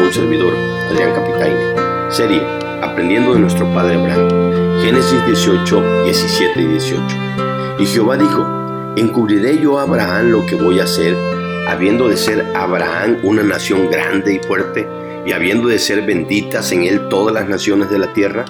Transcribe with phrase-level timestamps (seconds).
[0.00, 0.54] un servidor,
[0.90, 2.10] Adrián Capitaine.
[2.10, 2.40] Serie
[2.82, 4.80] Aprendiendo de nuestro Padre Abraham.
[4.82, 7.02] Génesis 18, 17 y 18.
[7.78, 11.14] Y Jehová dijo, encubriré yo a Abraham lo que voy a hacer,
[11.68, 14.88] habiendo de ser Abraham una nación grande y fuerte,
[15.26, 18.46] y habiendo de ser benditas en él todas las naciones de la tierra.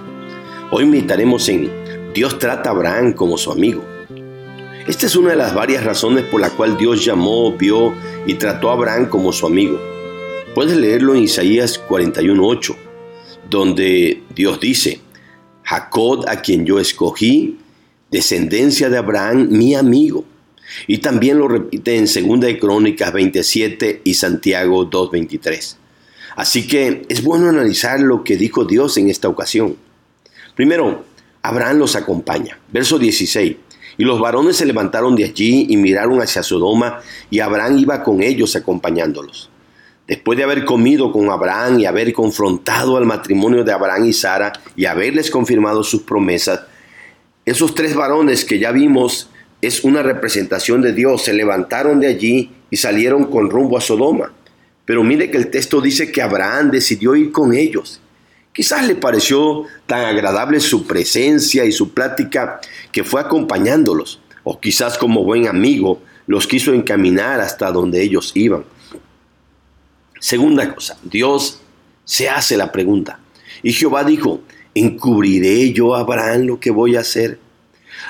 [0.70, 1.70] Hoy meditaremos en
[2.14, 3.84] Dios trata a Abraham como su amigo.
[4.86, 7.92] Esta es una de las varias razones por la cual Dios llamó, vio
[8.26, 9.99] y trató a Abraham como su amigo.
[10.54, 12.74] Puedes leerlo en Isaías 41.8,
[13.48, 15.00] donde Dios dice,
[15.62, 17.58] Jacob a quien yo escogí,
[18.10, 20.24] descendencia de Abraham, mi amigo.
[20.88, 25.76] Y también lo repite en 2 de Crónicas 27 y Santiago 2.23.
[26.34, 29.76] Así que es bueno analizar lo que dijo Dios en esta ocasión.
[30.56, 31.04] Primero,
[31.42, 32.58] Abraham los acompaña.
[32.72, 33.56] Verso 16.
[33.98, 38.20] Y los varones se levantaron de allí y miraron hacia Sodoma, y Abraham iba con
[38.20, 39.50] ellos acompañándolos.
[40.10, 44.52] Después de haber comido con Abraham y haber confrontado al matrimonio de Abraham y Sara
[44.74, 46.62] y haberles confirmado sus promesas,
[47.44, 49.30] esos tres varones que ya vimos
[49.62, 54.32] es una representación de Dios, se levantaron de allí y salieron con rumbo a Sodoma.
[54.84, 58.00] Pero mire que el texto dice que Abraham decidió ir con ellos.
[58.52, 64.98] Quizás le pareció tan agradable su presencia y su plática que fue acompañándolos, o quizás
[64.98, 68.64] como buen amigo los quiso encaminar hasta donde ellos iban.
[70.20, 71.60] Segunda cosa, Dios
[72.04, 73.18] se hace la pregunta.
[73.62, 74.42] Y Jehová dijo,
[74.74, 77.38] ¿encubriré yo a Abraham lo que voy a hacer?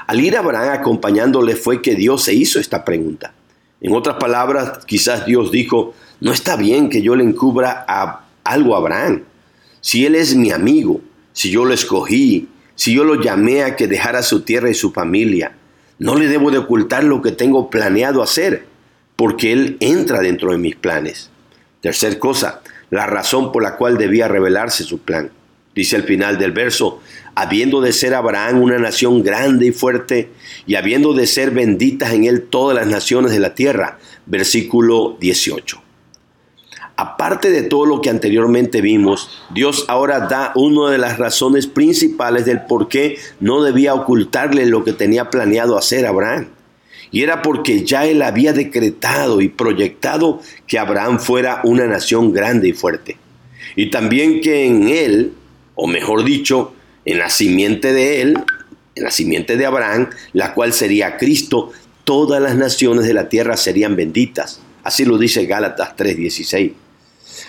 [0.07, 3.33] Al ir a Abraham acompañándole fue que Dios se hizo esta pregunta.
[3.81, 7.87] En otras palabras, quizás Dios dijo, no está bien que yo le encubra
[8.45, 9.23] algo a Abraham.
[9.81, 11.01] Si él es mi amigo,
[11.33, 14.91] si yo lo escogí, si yo lo llamé a que dejara su tierra y su
[14.91, 15.53] familia,
[15.99, 18.67] no le debo de ocultar lo que tengo planeado hacer,
[19.17, 21.31] porque él entra dentro de mis planes.
[21.81, 22.61] Tercer cosa,
[22.91, 25.31] la razón por la cual debía revelarse su plan.
[25.75, 27.01] Dice al final del verso,
[27.35, 30.31] habiendo de ser Abraham una nación grande y fuerte,
[30.67, 33.99] y habiendo de ser benditas en él todas las naciones de la tierra.
[34.27, 35.81] Versículo 18.
[36.97, 42.45] Aparte de todo lo que anteriormente vimos, Dios ahora da una de las razones principales
[42.45, 46.49] del por qué no debía ocultarle lo que tenía planeado hacer Abraham.
[47.13, 52.69] Y era porque ya él había decretado y proyectado que Abraham fuera una nación grande
[52.69, 53.17] y fuerte.
[53.77, 55.33] Y también que en él,
[55.75, 56.73] o mejor dicho,
[57.05, 58.39] en la simiente de él,
[58.95, 61.73] en la simiente de Abraham, la cual sería Cristo,
[62.05, 64.61] todas las naciones de la tierra serían benditas.
[64.83, 66.73] Así lo dice Gálatas 3:16.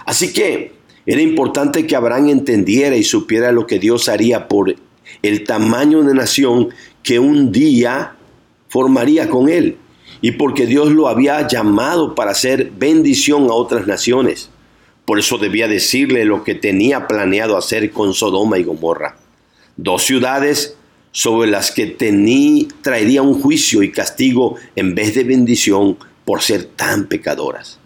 [0.06, 0.74] Así que
[1.06, 4.76] era importante que Abraham entendiera y supiera lo que Dios haría por
[5.24, 6.70] el tamaño de nación
[7.04, 8.16] que un día
[8.72, 9.78] formaría con él
[10.22, 14.50] y porque Dios lo había llamado para hacer bendición a otras naciones.
[15.06, 19.18] Por eso debía decirle lo que tenía planeado hacer con Sodoma y Gomorra.
[19.76, 20.78] Dos ciudades
[21.12, 21.86] sobre las que
[22.82, 27.78] traería un juicio y castigo en vez de bendición por ser tan pecadoras.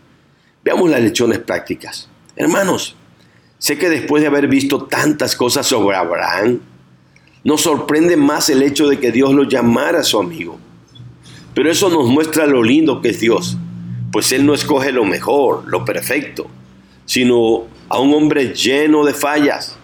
[0.63, 2.09] Veamos las lecciones prácticas.
[2.35, 2.95] Hermanos,
[3.57, 6.59] sé que después de haber visto tantas cosas sobre Abraham,
[7.43, 10.59] nos sorprende más el hecho de que Dios lo llamara su amigo.
[11.55, 13.57] Pero eso nos muestra lo lindo que es Dios,
[14.11, 16.47] pues Él no escoge lo mejor, lo perfecto,
[17.05, 19.75] sino a un hombre lleno de fallas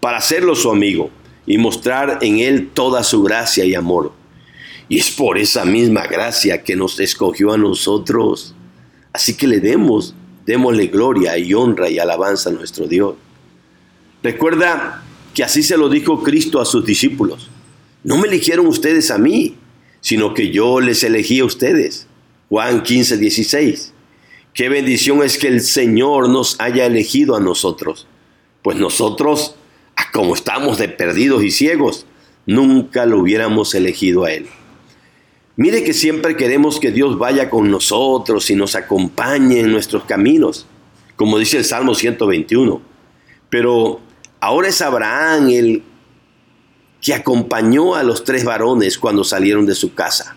[0.00, 1.10] para hacerlo su amigo
[1.46, 4.12] y mostrar en Él toda su gracia y amor.
[4.88, 8.56] Y es por esa misma gracia que nos escogió a nosotros.
[9.12, 10.16] Así que le demos
[10.50, 13.14] Démosle gloria y honra y alabanza a nuestro Dios.
[14.20, 17.48] Recuerda que así se lo dijo Cristo a sus discípulos.
[18.02, 19.54] No me eligieron ustedes a mí,
[20.00, 22.06] sino que yo les elegí a ustedes.
[22.48, 23.92] Juan 15, 16.
[24.54, 28.06] Qué bendición es que el Señor nos haya elegido a nosotros.
[28.62, 29.54] Pues nosotros,
[30.12, 32.06] como estamos de perdidos y ciegos,
[32.46, 34.46] nunca lo hubiéramos elegido a Él.
[35.56, 40.66] Mire que siempre queremos que Dios vaya con nosotros y nos acompañe en nuestros caminos,
[41.16, 42.80] como dice el Salmo 121.
[43.50, 44.00] Pero
[44.40, 45.82] ahora es Abraham el
[47.00, 50.36] que acompañó a los tres varones cuando salieron de su casa.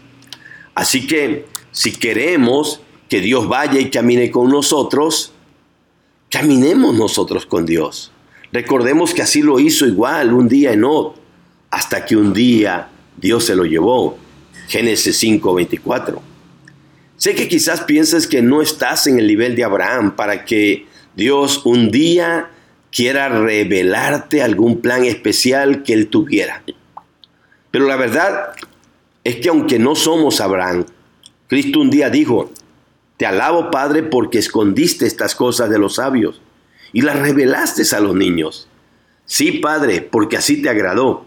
[0.76, 5.34] Así que si queremos que Dios vaya y camine con nosotros,
[6.30, 8.12] caminemos nosotros con Dios.
[8.52, 11.14] Recordemos que así lo hizo igual un día en Od,
[11.72, 14.18] hasta que un día Dios se lo llevó.
[14.68, 16.22] Génesis 5:24.
[17.18, 21.66] Sé que quizás piensas que no estás en el nivel de Abraham para que Dios
[21.66, 22.50] un día
[22.94, 26.64] quiera revelarte algún plan especial que él tuviera.
[27.72, 28.52] Pero la verdad
[29.24, 30.86] es que aunque no somos Abraham,
[31.48, 32.52] Cristo un día dijo,
[33.18, 36.40] te alabo Padre porque escondiste estas cosas de los sabios
[36.92, 38.68] y las revelaste a los niños.
[39.26, 41.26] Sí, Padre, porque así te agradó.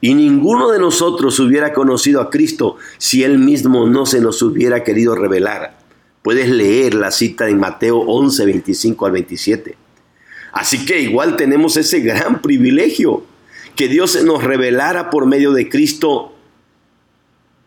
[0.00, 4.82] Y ninguno de nosotros hubiera conocido a Cristo si Él mismo no se nos hubiera
[4.82, 5.78] querido revelar.
[6.22, 9.83] Puedes leer la cita en Mateo 11, 25 al 27.
[10.54, 13.24] Así que igual tenemos ese gran privilegio,
[13.74, 16.32] que Dios nos revelara por medio de Cristo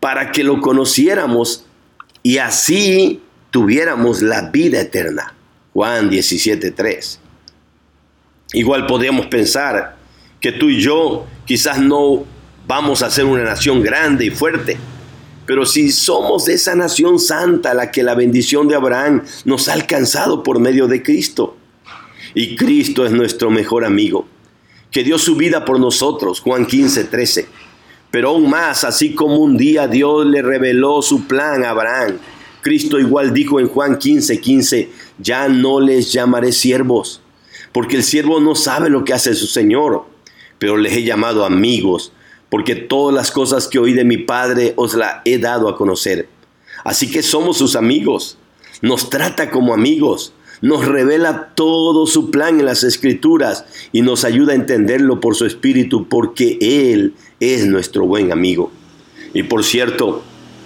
[0.00, 1.66] para que lo conociéramos
[2.22, 3.20] y así
[3.50, 5.34] tuviéramos la vida eterna.
[5.74, 7.20] Juan 17, 3.
[8.54, 9.96] Igual podríamos pensar
[10.40, 12.24] que tú y yo quizás no
[12.66, 14.78] vamos a ser una nación grande y fuerte,
[15.44, 19.74] pero si somos de esa nación santa, la que la bendición de Abraham nos ha
[19.74, 21.57] alcanzado por medio de Cristo,
[22.34, 24.26] y Cristo es nuestro mejor amigo,
[24.90, 27.48] que dio su vida por nosotros, Juan 15, 13.
[28.10, 32.18] Pero aún más, así como un día Dios le reveló su plan a Abraham,
[32.62, 37.20] Cristo igual dijo en Juan 15, 15, ya no les llamaré siervos,
[37.72, 40.06] porque el siervo no sabe lo que hace su Señor,
[40.58, 42.12] pero les he llamado amigos,
[42.50, 46.28] porque todas las cosas que oí de mi Padre os las he dado a conocer.
[46.84, 48.38] Así que somos sus amigos,
[48.80, 54.52] nos trata como amigos, nos revela todo su plan en las escrituras y nos ayuda
[54.52, 58.70] a entenderlo por su espíritu, porque Él es nuestro buen amigo.
[59.34, 60.22] Y por cierto,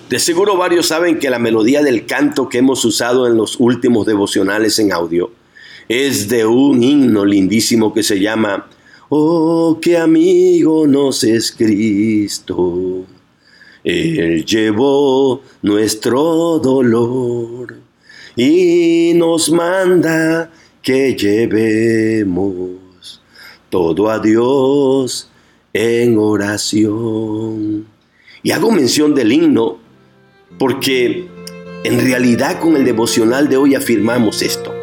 [0.09, 4.07] de seguro varios saben que la melodía del canto que hemos usado en los últimos
[4.07, 5.31] devocionales en audio
[5.89, 8.69] es de un himno lindísimo que se llama
[9.15, 13.05] Oh, qué amigo nos es Cristo.
[13.85, 17.82] Él llevó nuestro dolor
[18.37, 20.51] y nos manda
[20.83, 22.71] que llevemos
[23.71, 25.29] todo a Dios
[25.73, 27.87] en oración.
[28.43, 29.79] Y hago mención del himno
[30.59, 31.29] porque
[31.85, 34.75] en realidad con el devocional de hoy afirmamos esto.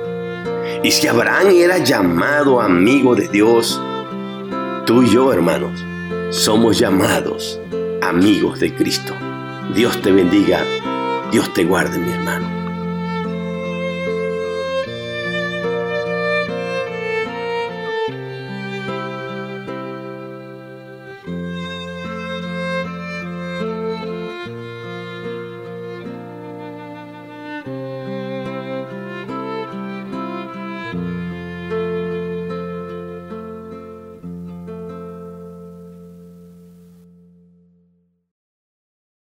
[0.84, 3.80] Y si Abraham era llamado amigo de Dios,
[4.86, 5.84] tú y yo, hermanos,
[6.30, 7.60] somos llamados
[8.02, 9.14] amigos de Cristo.
[9.76, 10.64] Dios te bendiga,
[11.32, 12.59] Dios te guarde, mi hermano.